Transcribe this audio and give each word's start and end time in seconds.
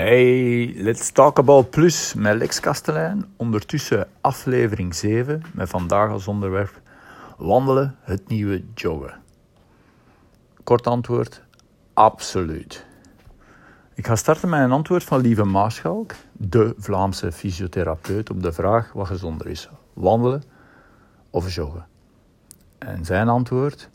Hey, 0.00 0.74
let's 0.76 1.10
talk 1.10 1.38
about 1.38 1.70
plus 1.70 2.14
met 2.14 2.36
Lex 2.36 2.60
Kastelein. 2.60 3.24
Ondertussen 3.36 4.08
aflevering 4.20 4.94
7 4.94 5.42
met 5.54 5.68
vandaag 5.68 6.10
als 6.10 6.28
onderwerp 6.28 6.80
wandelen, 7.36 7.96
het 8.00 8.28
nieuwe 8.28 8.64
joggen. 8.74 9.22
Kort 10.64 10.86
antwoord, 10.86 11.42
absoluut. 11.92 12.86
Ik 13.94 14.06
ga 14.06 14.16
starten 14.16 14.48
met 14.48 14.60
een 14.60 14.72
antwoord 14.72 15.04
van 15.04 15.20
Lieve 15.20 15.44
Maarschalk, 15.44 16.14
de 16.32 16.74
Vlaamse 16.78 17.32
fysiotherapeut, 17.32 18.30
op 18.30 18.42
de 18.42 18.52
vraag 18.52 18.92
wat 18.92 19.06
gezonder 19.06 19.46
is, 19.46 19.68
wandelen 19.92 20.42
of 21.30 21.54
joggen. 21.54 21.86
En 22.78 23.04
zijn 23.04 23.28
antwoord, 23.28 23.88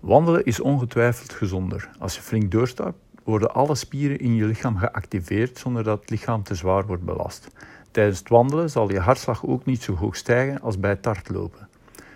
wandelen 0.00 0.44
is 0.44 0.60
ongetwijfeld 0.60 1.32
gezonder. 1.32 1.90
Als 1.98 2.14
je 2.14 2.22
flink 2.22 2.50
doorstapt, 2.50 2.98
worden 3.24 3.54
alle 3.54 3.74
spieren 3.74 4.18
in 4.18 4.34
je 4.34 4.44
lichaam 4.44 4.76
geactiveerd 4.76 5.58
zonder 5.58 5.84
dat 5.84 6.00
het 6.00 6.10
lichaam 6.10 6.42
te 6.42 6.54
zwaar 6.54 6.86
wordt 6.86 7.04
belast. 7.04 7.48
Tijdens 7.90 8.18
het 8.18 8.28
wandelen 8.28 8.70
zal 8.70 8.90
je 8.90 9.00
hartslag 9.00 9.46
ook 9.46 9.64
niet 9.64 9.82
zo 9.82 9.94
hoog 9.94 10.16
stijgen 10.16 10.60
als 10.60 10.78
bij 10.78 10.90
het 10.90 11.04
hardlopen. 11.04 11.68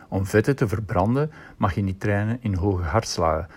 Om 0.08 0.26
vetten 0.26 0.56
te 0.56 0.68
verbranden 0.68 1.30
mag 1.56 1.74
je 1.74 1.82
niet 1.82 2.00
trainen 2.00 2.38
in 2.40 2.54
hoge 2.54 2.82
hartslagen. 2.82 3.48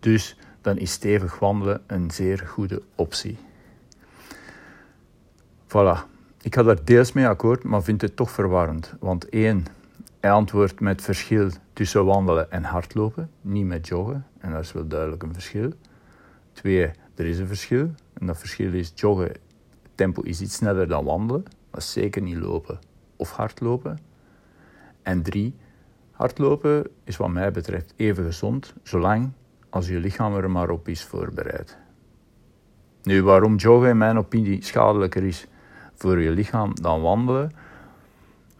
Dus 0.00 0.36
dan 0.60 0.76
is 0.76 0.92
stevig 0.92 1.38
wandelen 1.38 1.82
een 1.86 2.10
zeer 2.10 2.38
goede 2.38 2.82
optie. 2.94 3.38
Voilà. 5.66 6.16
Ik 6.42 6.54
ga 6.54 6.62
daar 6.62 6.84
deels 6.84 7.12
mee 7.12 7.28
akkoord, 7.28 7.62
maar 7.62 7.82
vind 7.82 8.00
het 8.00 8.16
toch 8.16 8.30
verwarrend. 8.30 8.94
Want 9.00 9.28
één, 9.28 9.66
hij 10.20 10.30
antwoordt 10.30 10.80
met 10.80 11.02
verschil 11.02 11.50
tussen 11.72 12.04
wandelen 12.04 12.50
en 12.50 12.64
hardlopen, 12.64 13.30
niet 13.40 13.66
met 13.66 13.88
joggen. 13.88 14.26
En 14.38 14.52
dat 14.52 14.60
is 14.60 14.72
wel 14.72 14.88
duidelijk 14.88 15.22
een 15.22 15.32
verschil. 15.32 15.72
Twee, 16.58 16.90
er 17.14 17.26
is 17.26 17.38
een 17.38 17.46
verschil. 17.46 17.90
En 18.12 18.26
dat 18.26 18.38
verschil 18.38 18.72
is 18.72 18.92
joggen, 18.94 19.32
tempo 19.94 20.22
is 20.22 20.40
iets 20.40 20.54
sneller 20.54 20.88
dan 20.88 21.04
wandelen. 21.04 21.44
Maar 21.70 21.82
zeker 21.82 22.22
niet 22.22 22.36
lopen 22.36 22.78
of 23.16 23.30
hardlopen. 23.30 23.98
En 25.02 25.22
drie, 25.22 25.54
hardlopen 26.10 26.86
is 27.04 27.16
wat 27.16 27.28
mij 27.28 27.50
betreft 27.50 27.94
even 27.96 28.24
gezond, 28.24 28.74
zolang 28.82 29.32
als 29.70 29.88
je 29.88 29.98
lichaam 29.98 30.34
er 30.34 30.50
maar 30.50 30.70
op 30.70 30.88
is 30.88 31.04
voorbereid. 31.04 31.76
Nu, 33.02 33.22
waarom 33.22 33.56
joggen 33.56 33.88
in 33.88 33.98
mijn 33.98 34.18
opinie 34.18 34.64
schadelijker 34.64 35.24
is 35.24 35.46
voor 35.94 36.20
je 36.20 36.30
lichaam 36.30 36.74
dan 36.74 37.00
wandelen? 37.00 37.52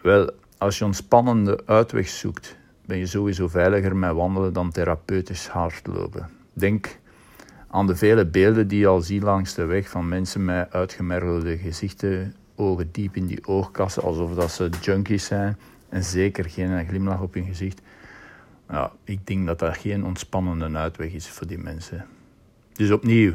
Wel, 0.03 0.30
als 0.58 0.78
je 0.78 0.84
een 0.84 0.95
spannende 0.95 1.61
uitweg 1.67 2.08
zoekt, 2.08 2.56
ben 2.86 2.98
je 2.98 3.06
sowieso 3.06 3.48
veiliger 3.48 3.97
met 3.97 4.12
wandelen 4.12 4.53
dan 4.53 4.70
therapeutisch 4.70 5.48
hardlopen. 5.48 6.28
Denk 6.53 6.98
aan 7.70 7.86
de 7.86 7.97
vele 7.97 8.27
beelden 8.27 8.69
die 8.69 8.78
je 8.78 8.86
al 8.86 9.00
ziet 9.00 9.22
langs 9.22 9.55
de 9.55 9.64
weg 9.64 9.88
van 9.88 10.08
mensen 10.08 10.44
met 10.44 10.72
uitgemergelde 10.72 11.58
gezichten, 11.58 12.34
ogen 12.55 12.88
diep 12.92 13.16
in 13.16 13.27
die 13.27 13.47
oogkassen, 13.47 14.02
alsof 14.02 14.34
dat 14.34 14.50
ze 14.50 14.70
junkies 14.80 15.24
zijn 15.24 15.56
en 15.89 16.05
zeker 16.05 16.50
geen 16.50 16.86
glimlach 16.86 17.20
op 17.20 17.34
hun 17.34 17.44
gezicht. 17.44 17.80
Ja, 18.69 18.92
ik 19.05 19.27
denk 19.27 19.46
dat 19.46 19.58
dat 19.58 19.77
geen 19.77 20.05
ontspannende 20.05 20.78
uitweg 20.78 21.12
is 21.12 21.28
voor 21.28 21.46
die 21.46 21.58
mensen. 21.58 22.06
Dus 22.72 22.91
opnieuw, 22.91 23.34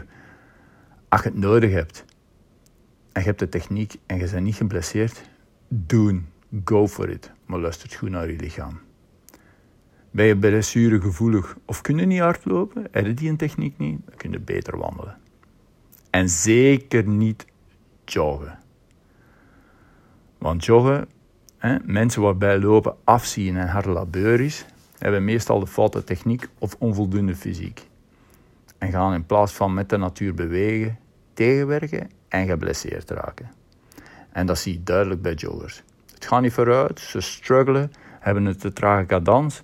als 1.10 1.22
je 1.22 1.30
het 1.30 1.38
nodig 1.38 1.72
hebt 1.72 2.06
en 3.12 3.22
je 3.22 3.28
hebt 3.28 3.40
de 3.40 3.50
techniek 3.50 3.96
en 4.06 4.18
je 4.18 4.30
bent 4.32 4.44
niet 4.44 4.56
geblesseerd, 4.56 5.22
doen, 5.68 6.28
go 6.66 6.88
for 6.88 7.10
it, 7.10 7.32
maar 7.46 7.60
luister 7.60 7.98
goed 7.98 8.10
naar 8.10 8.32
je 8.32 8.40
lichaam. 8.40 8.80
Ben 10.14 10.26
je 10.26 10.38
blessuregevoelig 10.38 11.58
of 11.66 11.82
kun 11.82 11.98
je 11.98 12.06
niet 12.06 12.20
hardlopen, 12.20 12.88
heb 12.92 13.06
je 13.06 13.14
die 13.14 13.30
een 13.30 13.38
techniek 13.38 13.78
niet, 13.78 14.00
dan 14.06 14.16
kun 14.16 14.32
je 14.32 14.40
beter 14.40 14.78
wandelen. 14.78 15.18
En 16.10 16.30
zeker 16.30 17.08
niet 17.08 17.46
joggen. 18.06 18.60
Want 20.38 20.66
joggen, 20.66 21.08
hè, 21.58 21.78
mensen 21.84 22.22
waarbij 22.22 22.60
lopen 22.60 22.96
afzien 23.04 23.58
en 23.58 23.68
hard 23.68 23.86
labeur 23.86 24.40
is, 24.40 24.66
hebben 24.98 25.24
meestal 25.24 25.60
de 25.60 25.68
foute 25.68 26.04
techniek 26.04 26.48
of 26.58 26.76
onvoldoende 26.80 27.36
fysiek. 27.36 27.88
En 28.78 28.92
gaan 28.92 29.14
in 29.14 29.26
plaats 29.26 29.54
van 29.54 29.74
met 29.74 29.90
de 29.90 29.98
natuur 29.98 30.34
bewegen, 30.34 31.00
tegenwerken 31.34 32.10
en 32.28 32.48
geblesseerd 32.48 33.10
raken. 33.10 33.52
En 34.32 34.46
dat 34.46 34.58
zie 34.58 34.74
je 34.74 34.84
duidelijk 34.84 35.22
bij 35.22 35.34
joggers. 35.34 35.84
Het 36.14 36.26
gaat 36.26 36.42
niet 36.42 36.54
vooruit, 36.54 37.00
ze 37.00 37.22
struggelen, 37.22 37.92
hebben 38.20 38.46
een 38.46 38.58
te 38.58 38.74
trage 38.74 39.06
cadans, 39.06 39.62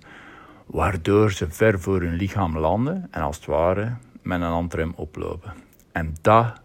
waardoor 0.70 1.32
ze 1.32 1.50
ver 1.50 1.80
voor 1.80 2.00
hun 2.00 2.14
lichaam 2.14 2.58
landen 2.58 3.08
en 3.10 3.22
als 3.22 3.36
het 3.36 3.46
ware 3.46 3.96
met 4.22 4.40
een 4.40 4.46
handrem 4.46 4.92
oplopen. 4.96 5.52
En 5.92 6.14
dat 6.20 6.60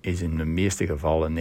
is 0.00 0.22
in 0.22 0.36
de 0.36 0.44
meeste 0.44 0.86
gevallen 0.86 1.34
99% 1.34 1.36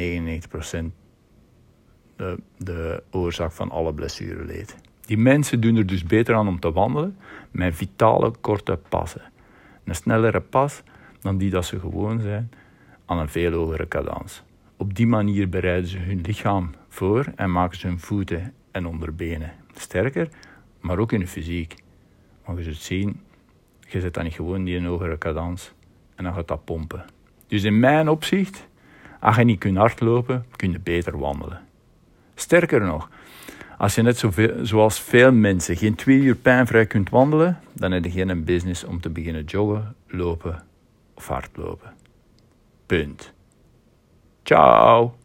de, 2.15 2.39
de 2.57 3.03
oorzaak 3.11 3.51
van 3.51 3.71
alle 3.71 3.93
blessureleed. 3.93 4.75
Die 5.01 5.17
mensen 5.17 5.61
doen 5.61 5.75
er 5.75 5.85
dus 5.85 6.03
beter 6.03 6.35
aan 6.35 6.47
om 6.47 6.59
te 6.59 6.71
wandelen 6.71 7.17
met 7.51 7.75
vitale 7.75 8.33
korte 8.41 8.79
passen. 8.89 9.21
Een 9.83 9.95
snellere 9.95 10.41
pas 10.41 10.83
dan 11.21 11.37
die 11.37 11.49
dat 11.49 11.65
ze 11.65 11.79
gewoon 11.79 12.21
zijn 12.21 12.51
aan 13.05 13.17
een 13.17 13.29
veel 13.29 13.51
hogere 13.51 13.87
cadans. 13.87 14.43
Op 14.77 14.95
die 14.95 15.07
manier 15.07 15.49
bereiden 15.49 15.89
ze 15.89 15.97
hun 15.97 16.21
lichaam 16.21 16.71
voor 16.87 17.25
en 17.35 17.51
maken 17.51 17.79
ze 17.79 17.87
hun 17.87 17.99
voeten 17.99 18.53
en 18.71 18.85
onderbenen 18.85 19.51
sterker, 19.73 20.29
maar 20.79 20.97
ook 20.97 21.11
in 21.11 21.19
de 21.19 21.27
fysiek. 21.27 21.75
Want 22.45 22.57
je 22.57 22.63
zult 22.63 22.77
zien, 22.77 23.21
je 23.87 23.99
zet 23.99 24.13
dan 24.13 24.23
niet 24.23 24.33
gewoon 24.33 24.63
die 24.63 24.77
een 24.77 24.85
hogere 24.85 25.17
cadans 25.17 25.71
en 26.15 26.23
dan 26.23 26.33
gaat 26.33 26.47
dat 26.47 26.65
pompen. 26.65 27.05
Dus 27.47 27.63
in 27.63 27.79
mijn 27.79 28.09
opzicht, 28.09 28.67
als 29.19 29.35
je 29.35 29.43
niet 29.43 29.59
kunt 29.59 29.77
hardlopen, 29.77 30.45
kun 30.55 30.71
je 30.71 30.79
beter 30.79 31.17
wandelen. 31.17 31.61
Sterker 32.35 32.81
nog, 32.81 33.09
als 33.77 33.95
je 33.95 34.01
net 34.01 34.23
zoals 34.61 35.01
veel 35.01 35.31
mensen 35.31 35.77
geen 35.77 35.95
twee 35.95 36.19
uur 36.19 36.35
pijnvrij 36.35 36.85
kunt 36.85 37.09
wandelen, 37.09 37.59
dan 37.73 37.91
heb 37.91 38.03
je 38.03 38.11
geen 38.11 38.43
business 38.43 38.83
om 38.83 39.01
te 39.01 39.09
beginnen 39.09 39.43
joggen, 39.43 39.95
lopen 40.07 40.63
of 41.13 41.27
hardlopen. 41.27 41.93
Punt. 42.85 43.33
Ciao. 44.43 45.18